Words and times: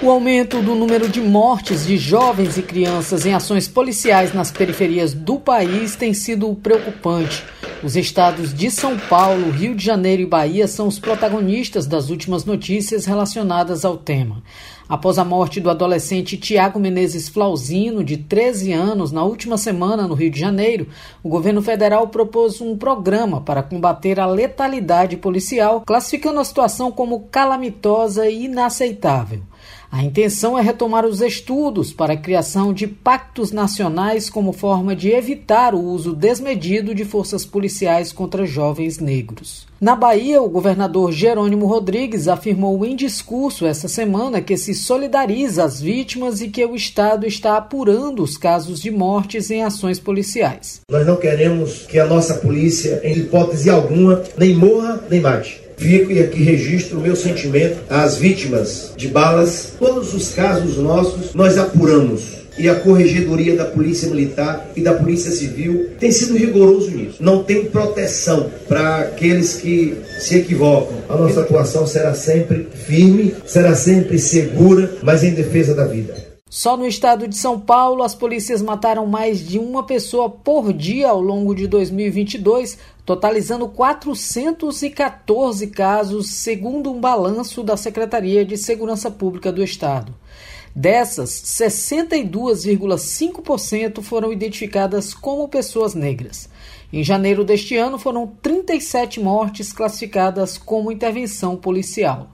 O 0.00 0.10
aumento 0.12 0.62
do 0.62 0.76
número 0.76 1.08
de 1.08 1.20
mortes 1.20 1.84
de 1.84 1.96
jovens 1.96 2.56
e 2.56 2.62
crianças 2.62 3.26
em 3.26 3.34
ações 3.34 3.66
policiais 3.66 4.32
nas 4.32 4.48
periferias 4.48 5.12
do 5.12 5.40
país 5.40 5.96
tem 5.96 6.14
sido 6.14 6.54
preocupante. 6.54 7.44
Os 7.82 7.96
estados 7.96 8.54
de 8.54 8.70
São 8.70 8.96
Paulo, 8.96 9.50
Rio 9.50 9.74
de 9.74 9.84
Janeiro 9.84 10.22
e 10.22 10.26
Bahia 10.26 10.68
são 10.68 10.86
os 10.86 11.00
protagonistas 11.00 11.84
das 11.84 12.10
últimas 12.10 12.44
notícias 12.44 13.06
relacionadas 13.06 13.84
ao 13.84 13.96
tema. 13.96 14.40
Após 14.88 15.18
a 15.18 15.24
morte 15.24 15.60
do 15.60 15.68
adolescente 15.68 16.36
Tiago 16.36 16.78
Menezes 16.78 17.28
Flauzino, 17.28 18.04
de 18.04 18.16
13 18.16 18.72
anos, 18.72 19.10
na 19.10 19.24
última 19.24 19.58
semana 19.58 20.06
no 20.06 20.14
Rio 20.14 20.30
de 20.30 20.38
Janeiro, 20.38 20.86
o 21.24 21.28
governo 21.28 21.60
federal 21.60 22.06
propôs 22.06 22.60
um 22.60 22.76
programa 22.76 23.40
para 23.40 23.64
combater 23.64 24.20
a 24.20 24.26
letalidade 24.26 25.16
policial, 25.16 25.82
classificando 25.84 26.38
a 26.38 26.44
situação 26.44 26.92
como 26.92 27.26
calamitosa 27.30 28.28
e 28.28 28.44
inaceitável. 28.44 29.42
A 29.90 30.04
intenção 30.04 30.58
é 30.58 30.60
retomar 30.60 31.06
os 31.06 31.22
estudos 31.22 31.92
para 31.92 32.12
a 32.12 32.16
criação 32.16 32.74
de 32.74 32.86
pactos 32.86 33.52
nacionais 33.52 34.28
como 34.28 34.52
forma 34.52 34.94
de 34.94 35.10
evitar 35.10 35.74
o 35.74 35.82
uso 35.82 36.14
desmedido 36.14 36.94
de 36.94 37.06
forças 37.06 37.46
policiais 37.46 38.12
contra 38.12 38.44
jovens 38.44 38.98
negros. 38.98 39.66
Na 39.80 39.96
Bahia, 39.96 40.42
o 40.42 40.48
governador 40.48 41.10
Jerônimo 41.10 41.66
Rodrigues 41.66 42.28
afirmou 42.28 42.84
em 42.84 42.94
discurso 42.94 43.64
essa 43.64 43.88
semana 43.88 44.42
que 44.42 44.56
se 44.56 44.74
solidariza 44.74 45.64
às 45.64 45.80
vítimas 45.80 46.42
e 46.42 46.48
que 46.48 46.64
o 46.64 46.76
Estado 46.76 47.26
está 47.26 47.56
apurando 47.56 48.22
os 48.22 48.36
casos 48.36 48.80
de 48.80 48.90
mortes 48.90 49.50
em 49.50 49.62
ações 49.62 49.98
policiais. 49.98 50.80
Nós 50.90 51.06
não 51.06 51.16
queremos 51.16 51.86
que 51.86 51.98
a 51.98 52.06
nossa 52.06 52.34
polícia, 52.34 53.00
em 53.02 53.18
hipótese 53.18 53.70
alguma, 53.70 54.22
nem 54.36 54.54
morra 54.54 55.02
nem 55.08 55.20
mate. 55.20 55.67
Fico 55.78 56.10
e 56.10 56.20
aqui 56.20 56.42
registro 56.42 56.98
o 56.98 57.00
meu 57.00 57.14
sentimento 57.14 57.78
às 57.88 58.16
vítimas 58.16 58.92
de 58.96 59.08
balas. 59.08 59.72
Todos 59.78 60.12
os 60.12 60.30
casos 60.30 60.76
nossos 60.76 61.34
nós 61.34 61.56
apuramos 61.56 62.38
e 62.58 62.68
a 62.68 62.74
corregedoria 62.74 63.54
da 63.54 63.64
Polícia 63.64 64.08
Militar 64.08 64.68
e 64.74 64.82
da 64.82 64.92
Polícia 64.92 65.30
Civil 65.30 65.90
tem 65.98 66.10
sido 66.10 66.36
rigoroso 66.36 66.90
nisso. 66.90 67.22
Não 67.22 67.44
tem 67.44 67.64
proteção 67.66 68.50
para 68.66 68.98
aqueles 68.98 69.54
que 69.54 69.96
se 70.18 70.36
equivocam. 70.36 70.98
A 71.08 71.16
nossa 71.16 71.40
atuação 71.40 71.86
será 71.86 72.12
sempre 72.14 72.66
firme, 72.74 73.34
será 73.46 73.74
sempre 73.76 74.18
segura, 74.18 74.90
mas 75.02 75.22
em 75.22 75.30
defesa 75.30 75.74
da 75.74 75.84
vida. 75.84 76.27
Só 76.50 76.78
no 76.78 76.86
estado 76.86 77.28
de 77.28 77.36
São 77.36 77.60
Paulo, 77.60 78.02
as 78.02 78.14
polícias 78.14 78.62
mataram 78.62 79.04
mais 79.06 79.46
de 79.46 79.58
uma 79.58 79.82
pessoa 79.82 80.30
por 80.30 80.72
dia 80.72 81.10
ao 81.10 81.20
longo 81.20 81.54
de 81.54 81.66
2022, 81.66 82.78
totalizando 83.04 83.68
414 83.68 85.66
casos, 85.66 86.30
segundo 86.30 86.90
um 86.90 86.98
balanço 86.98 87.62
da 87.62 87.76
Secretaria 87.76 88.46
de 88.46 88.56
Segurança 88.56 89.10
Pública 89.10 89.52
do 89.52 89.62
Estado. 89.62 90.14
Dessas, 90.74 91.28
62,5% 91.30 94.00
foram 94.00 94.32
identificadas 94.32 95.12
como 95.12 95.48
pessoas 95.48 95.94
negras. 95.94 96.48
Em 96.90 97.04
janeiro 97.04 97.44
deste 97.44 97.76
ano, 97.76 97.98
foram 97.98 98.26
37 98.40 99.20
mortes 99.20 99.70
classificadas 99.72 100.56
como 100.56 100.90
intervenção 100.90 101.56
policial. 101.56 102.30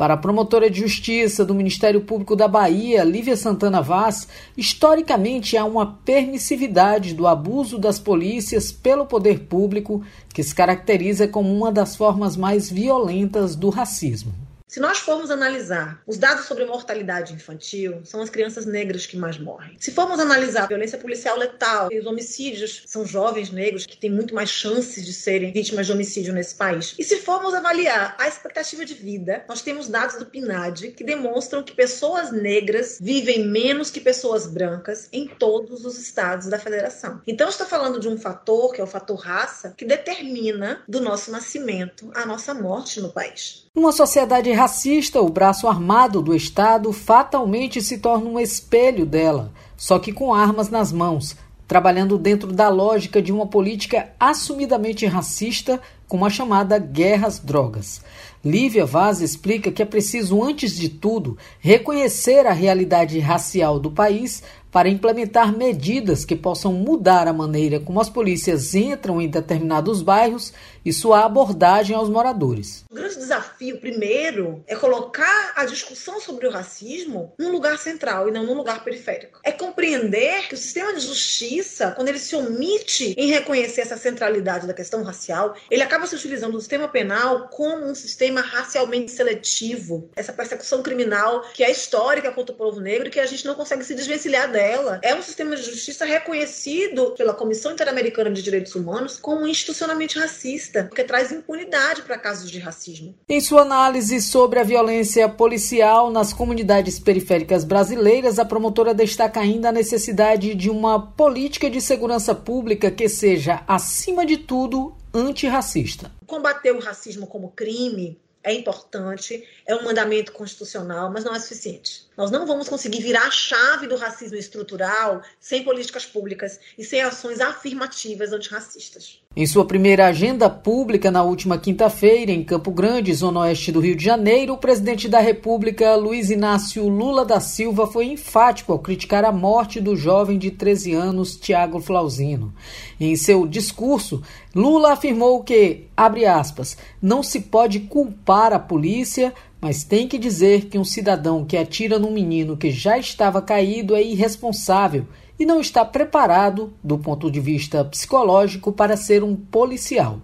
Para 0.00 0.14
a 0.14 0.16
promotora 0.16 0.70
de 0.70 0.80
justiça 0.80 1.44
do 1.44 1.54
Ministério 1.54 2.00
Público 2.00 2.34
da 2.34 2.48
Bahia, 2.48 3.04
Lívia 3.04 3.36
Santana 3.36 3.82
Vaz, 3.82 4.26
historicamente 4.56 5.58
há 5.58 5.64
uma 5.66 5.98
permissividade 6.06 7.12
do 7.12 7.26
abuso 7.26 7.78
das 7.78 7.98
polícias 7.98 8.72
pelo 8.72 9.04
poder 9.04 9.40
público 9.40 10.02
que 10.32 10.42
se 10.42 10.54
caracteriza 10.54 11.28
como 11.28 11.54
uma 11.54 11.70
das 11.70 11.96
formas 11.96 12.34
mais 12.34 12.70
violentas 12.70 13.54
do 13.54 13.68
racismo. 13.68 14.32
Se 14.70 14.78
nós 14.78 14.98
formos 14.98 15.32
analisar 15.32 16.00
os 16.06 16.16
dados 16.16 16.44
sobre 16.44 16.64
mortalidade 16.64 17.34
infantil, 17.34 18.02
são 18.04 18.22
as 18.22 18.30
crianças 18.30 18.64
negras 18.64 19.04
que 19.04 19.16
mais 19.16 19.36
morrem. 19.36 19.76
Se 19.80 19.90
formos 19.90 20.20
analisar 20.20 20.62
a 20.62 20.66
violência 20.68 20.96
policial 20.96 21.36
letal, 21.36 21.88
os 21.92 22.06
homicídios, 22.06 22.84
são 22.86 23.04
jovens 23.04 23.50
negros 23.50 23.84
que 23.84 23.96
têm 23.96 24.08
muito 24.08 24.32
mais 24.32 24.48
chances 24.48 25.04
de 25.04 25.12
serem 25.12 25.50
vítimas 25.50 25.86
de 25.86 25.92
homicídio 25.92 26.32
nesse 26.32 26.54
país. 26.54 26.94
E 26.96 27.02
se 27.02 27.16
formos 27.16 27.52
avaliar 27.52 28.14
a 28.16 28.28
expectativa 28.28 28.84
de 28.84 28.94
vida, 28.94 29.44
nós 29.48 29.60
temos 29.60 29.88
dados 29.88 30.14
do 30.14 30.26
PNAD 30.26 30.92
que 30.92 31.02
demonstram 31.02 31.64
que 31.64 31.74
pessoas 31.74 32.30
negras 32.30 32.96
vivem 33.00 33.44
menos 33.48 33.90
que 33.90 34.00
pessoas 34.00 34.46
brancas 34.46 35.08
em 35.12 35.26
todos 35.26 35.84
os 35.84 35.98
estados 35.98 36.46
da 36.46 36.60
federação. 36.60 37.20
Então, 37.26 37.48
estou 37.48 37.66
falando 37.66 37.98
de 37.98 38.06
um 38.06 38.16
fator, 38.16 38.72
que 38.72 38.80
é 38.80 38.84
o 38.84 38.86
fator 38.86 39.18
raça, 39.18 39.74
que 39.76 39.84
determina 39.84 40.84
do 40.86 41.00
nosso 41.00 41.32
nascimento 41.32 42.08
a 42.14 42.24
nossa 42.24 42.54
morte 42.54 43.00
no 43.00 43.12
país. 43.12 43.68
Numa 43.74 43.92
sociedade 43.92 44.50
racista, 44.60 45.22
o 45.22 45.30
braço 45.30 45.66
armado 45.66 46.20
do 46.20 46.36
Estado 46.36 46.92
fatalmente 46.92 47.80
se 47.80 47.96
torna 47.96 48.28
um 48.28 48.38
espelho 48.38 49.06
dela, 49.06 49.50
só 49.74 49.98
que 49.98 50.12
com 50.12 50.34
armas 50.34 50.68
nas 50.68 50.92
mãos, 50.92 51.34
trabalhando 51.66 52.18
dentro 52.18 52.52
da 52.52 52.68
lógica 52.68 53.22
de 53.22 53.32
uma 53.32 53.46
política 53.46 54.10
assumidamente 54.20 55.06
racista, 55.06 55.80
como 56.10 56.26
a 56.26 56.30
chamada 56.30 56.76
guerra 56.76 57.28
às 57.28 57.38
drogas. 57.38 58.02
Lívia 58.44 58.84
Vaz 58.84 59.20
explica 59.20 59.70
que 59.70 59.80
é 59.80 59.86
preciso, 59.86 60.42
antes 60.42 60.74
de 60.74 60.88
tudo, 60.88 61.38
reconhecer 61.60 62.46
a 62.46 62.52
realidade 62.52 63.18
racial 63.20 63.78
do 63.78 63.92
país 63.92 64.42
para 64.70 64.88
implementar 64.88 65.56
medidas 65.56 66.24
que 66.24 66.36
possam 66.36 66.72
mudar 66.72 67.26
a 67.26 67.32
maneira 67.32 67.80
como 67.80 68.00
as 68.00 68.08
polícias 68.08 68.74
entram 68.74 69.20
em 69.20 69.28
determinados 69.28 70.00
bairros 70.00 70.52
e 70.84 70.92
sua 70.92 71.24
abordagem 71.24 71.94
aos 71.94 72.08
moradores. 72.08 72.84
O 72.90 72.94
grande 72.94 73.16
desafio, 73.16 73.78
primeiro, 73.80 74.64
é 74.66 74.74
colocar 74.76 75.52
a 75.56 75.64
discussão 75.64 76.20
sobre 76.20 76.46
o 76.46 76.50
racismo 76.50 77.32
num 77.38 77.50
lugar 77.50 77.78
central 77.78 78.28
e 78.28 78.32
não 78.32 78.44
num 78.44 78.54
lugar 78.54 78.82
periférico. 78.82 79.40
É 79.44 79.52
compreender 79.52 80.48
que 80.48 80.54
o 80.54 80.58
sistema 80.58 80.94
de 80.94 81.00
justiça, 81.00 81.92
quando 81.92 82.08
ele 82.08 82.18
se 82.18 82.34
omite 82.34 83.14
em 83.18 83.28
reconhecer 83.28 83.82
essa 83.82 83.96
centralidade 83.96 84.66
da 84.66 84.72
questão 84.72 85.02
racial, 85.02 85.54
ele 85.70 85.82
acaba 85.82 85.99
se 86.06 86.14
utilizando 86.14 86.56
o 86.56 86.60
sistema 86.60 86.88
penal 86.88 87.48
como 87.48 87.86
um 87.86 87.94
sistema 87.94 88.40
racialmente 88.40 89.10
seletivo. 89.10 90.10
Essa 90.16 90.32
persecução 90.32 90.82
criminal 90.82 91.42
que 91.54 91.62
é 91.62 91.70
histórica 91.70 92.32
contra 92.32 92.54
o 92.54 92.58
povo 92.58 92.80
negro 92.80 93.08
e 93.08 93.10
que 93.10 93.20
a 93.20 93.26
gente 93.26 93.44
não 93.44 93.54
consegue 93.54 93.84
se 93.84 93.94
desvencilhar 93.94 94.50
dela. 94.50 95.00
É 95.02 95.14
um 95.14 95.22
sistema 95.22 95.56
de 95.56 95.62
justiça 95.62 96.04
reconhecido 96.04 97.14
pela 97.16 97.34
Comissão 97.34 97.72
Interamericana 97.72 98.30
de 98.30 98.42
Direitos 98.42 98.74
Humanos 98.74 99.16
como 99.16 99.46
institucionalmente 99.46 100.18
racista, 100.18 100.84
porque 100.84 101.04
traz 101.04 101.32
impunidade 101.32 102.02
para 102.02 102.18
casos 102.18 102.50
de 102.50 102.58
racismo. 102.58 103.14
Em 103.28 103.40
sua 103.40 103.62
análise 103.62 104.20
sobre 104.20 104.58
a 104.58 104.64
violência 104.64 105.28
policial 105.28 106.10
nas 106.10 106.32
comunidades 106.32 106.98
periféricas 106.98 107.64
brasileiras, 107.64 108.38
a 108.38 108.44
promotora 108.44 108.94
destaca 108.94 109.40
ainda 109.40 109.68
a 109.68 109.72
necessidade 109.72 110.54
de 110.54 110.70
uma 110.70 111.00
política 111.12 111.70
de 111.70 111.80
segurança 111.80 112.34
pública 112.34 112.90
que 112.90 113.08
seja, 113.08 113.62
acima 113.66 114.24
de 114.24 114.36
tudo, 114.36 114.94
antirracista. 115.12 116.10
Combater 116.26 116.72
o 116.74 116.80
racismo 116.80 117.26
como 117.26 117.52
crime 117.52 118.16
é 118.42 118.54
importante, 118.54 119.46
é 119.66 119.74
um 119.74 119.84
mandamento 119.84 120.32
constitucional, 120.32 121.10
mas 121.12 121.24
não 121.24 121.34
é 121.34 121.38
suficiente. 121.38 122.08
Nós 122.16 122.30
não 122.30 122.46
vamos 122.46 122.68
conseguir 122.68 123.00
virar 123.00 123.26
a 123.26 123.30
chave 123.30 123.86
do 123.86 123.96
racismo 123.96 124.36
estrutural 124.36 125.22
sem 125.38 125.62
políticas 125.62 126.04
públicas 126.06 126.58
e 126.76 126.84
sem 126.84 127.00
ações 127.00 127.40
afirmativas 127.40 128.32
antirracistas. 128.32 129.20
Em 129.36 129.46
sua 129.46 129.64
primeira 129.64 130.06
agenda 130.06 130.50
pública 130.50 131.10
na 131.10 131.22
última 131.22 131.56
quinta-feira, 131.56 132.32
em 132.32 132.42
Campo 132.42 132.70
Grande, 132.72 133.14
zona 133.14 133.40
oeste 133.40 133.70
do 133.70 133.80
Rio 133.80 133.94
de 133.94 134.04
Janeiro, 134.04 134.54
o 134.54 134.58
presidente 134.58 135.08
da 135.08 135.20
República, 135.20 135.94
Luiz 135.94 136.30
Inácio 136.30 136.88
Lula 136.88 137.24
da 137.24 137.40
Silva, 137.40 137.86
foi 137.86 138.06
enfático 138.06 138.72
ao 138.72 138.80
criticar 138.80 139.24
a 139.24 139.30
morte 139.30 139.80
do 139.80 139.94
jovem 139.94 140.36
de 140.36 140.50
13 140.50 140.94
anos, 140.94 141.36
Tiago 141.36 141.80
Flauzino. 141.80 142.52
Em 142.98 143.14
seu 143.16 143.46
discurso, 143.46 144.22
Lula 144.54 144.92
afirmou 144.92 145.44
que, 145.44 145.86
abre 145.96 146.26
aspas, 146.26 146.76
não 147.00 147.22
se 147.22 147.40
pode 147.40 147.80
culpar 147.80 148.29
a 148.30 148.58
polícia 148.58 149.32
mas 149.60 149.84
tem 149.84 150.08
que 150.08 150.18
dizer 150.18 150.66
que 150.66 150.78
um 150.78 150.84
cidadão 150.84 151.44
que 151.44 151.56
atira 151.56 151.98
num 151.98 152.10
menino 152.10 152.56
que 152.56 152.70
já 152.70 152.96
estava 152.96 153.42
caído 153.42 153.94
é 153.94 154.02
irresponsável 154.02 155.06
e 155.38 155.44
não 155.44 155.60
está 155.60 155.84
preparado, 155.84 156.72
do 156.82 156.98
ponto 156.98 157.30
de 157.30 157.40
vista 157.40 157.84
psicológico, 157.84 158.72
para 158.72 158.96
ser 158.96 159.22
um 159.22 159.36
policial. 159.36 160.18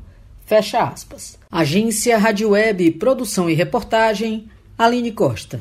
Fecha 0.45 0.83
aspas. 0.83 1.39
Agência 1.51 2.17
Rádio 2.17 2.51
Web, 2.51 2.93
produção 2.93 3.51
e 3.51 3.55
reportagem, 3.55 4.49
Aline 4.79 5.13
Costa. 5.13 5.61